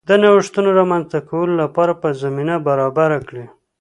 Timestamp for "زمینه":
2.23-2.55